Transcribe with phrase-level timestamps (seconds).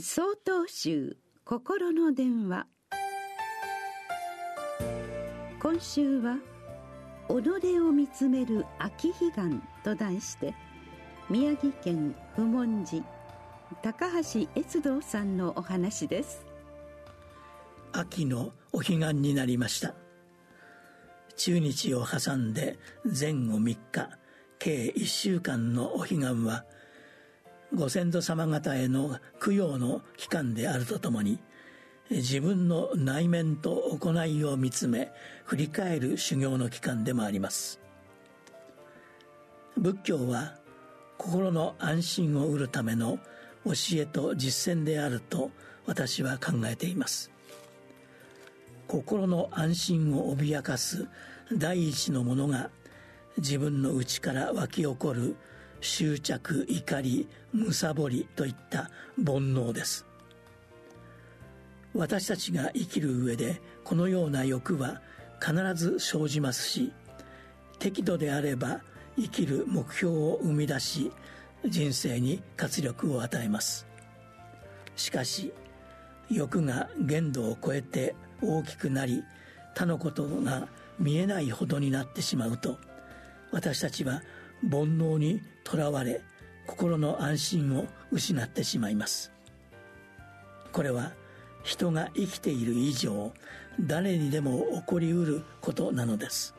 [0.00, 2.66] 総統集心の電話。
[5.62, 6.38] 今週は
[7.30, 10.52] 「踊れを見つめる秋彼岸」と題して
[11.30, 13.04] 宮城県不問寺
[13.82, 16.44] 高橋悦道さんのお話です。
[17.92, 19.94] 秋のお彼岸になりました。
[21.36, 24.10] 中日を挟んで前後3日
[24.58, 26.64] 計1週間のお彼岸は
[27.74, 31.40] ご先祖様方への供養の期間であるとともに
[32.10, 35.10] 自分の内面と行いを見つめ
[35.44, 37.80] 振り返る修行の期間でもあります。
[39.76, 40.54] 仏教は
[41.18, 43.18] 心の安心を得るための
[43.64, 45.50] 教えと実践であると
[45.86, 47.30] 私は考えています。
[48.86, 51.08] 心の安心を脅かす
[51.52, 52.70] 第一のものが
[53.38, 55.36] 自分の内から湧き起こる
[55.84, 60.06] 執着怒りむさぼりといった煩悩です。
[61.94, 65.02] 私たちが生きる上でこのような欲は
[65.40, 66.92] 必ず生じますし
[67.78, 68.80] 適度であれば
[69.16, 71.12] 生きる目標を生み出し
[71.66, 73.86] 人生に活力を与えます。
[74.96, 75.52] しかし
[76.30, 79.22] 欲が限度を超えて大きくなり
[79.74, 80.66] 他のことが
[80.98, 82.78] 見えないほどになってしまうと
[83.52, 84.22] 私たちは
[84.70, 86.22] 煩悩にとらわれ
[86.66, 89.32] 心の安心を失ってしまいます。
[90.72, 91.12] これは
[91.62, 93.32] 人が生きている以上
[93.80, 96.54] 誰にでも起こりうることなのです。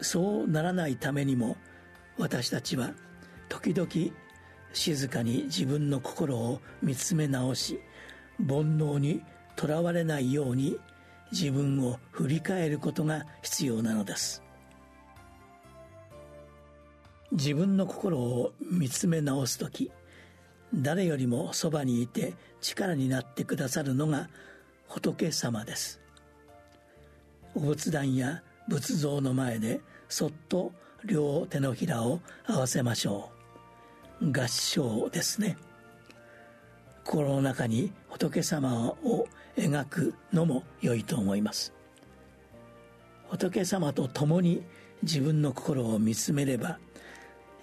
[0.00, 1.56] そうならないためにも
[2.18, 2.92] 私たちは
[3.48, 3.88] 時々
[4.72, 7.80] 静かに自分の心を見つめ直し
[8.38, 9.22] 煩悩に
[9.56, 10.78] とらわれないように
[11.32, 14.42] 自分を振り返ることが必要なのです。
[17.32, 19.90] 自分の心を見つめ直す時
[20.74, 24.28] 誰よりもそばにいて力になってくださるのが
[24.86, 26.00] 仏様です。
[27.54, 30.72] お仏壇や仏像の前でそっと
[31.04, 33.30] 両手のひらを合わせましょ
[34.20, 34.32] う。
[34.32, 35.56] 合掌ですね。
[37.04, 39.26] 心の中に仏様を
[39.56, 41.72] 描くのも良いと思います。
[43.28, 44.62] 仏様と共に
[45.02, 46.78] 自分の心を見つめれば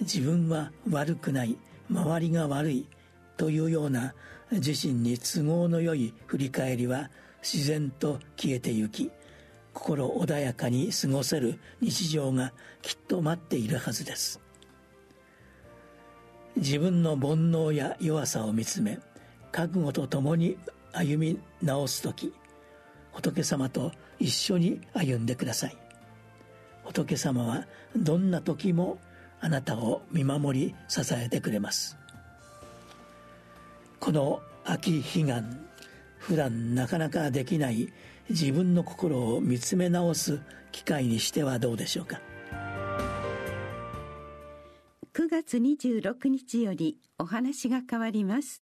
[0.00, 1.56] 自分は悪くない
[1.90, 2.86] 周りが悪い
[3.36, 4.14] というような
[4.50, 7.10] 自身に都合のよい振り返りは
[7.42, 9.10] 自然と消えてゆき
[9.72, 12.52] 心穏やかに過ごせる日常が
[12.82, 14.40] きっと待っているはずです。
[16.56, 18.98] 自分の煩悩や弱さを見つめ
[19.52, 20.56] 覚悟とともに
[20.92, 22.32] 歩み直す時
[23.12, 25.76] 仏様と一緒に歩んでください。
[26.84, 28.98] 仏様はどんな時も
[29.46, 31.96] あなたを見守り支えてくれます。
[34.00, 35.68] この秋悲願
[36.18, 37.92] 普段なかなかできない
[38.28, 40.40] 自分の心を見つめ直す
[40.72, 42.20] 機会にしてはどうでしょうか
[45.14, 48.65] ？9月26日よりお話が変わります。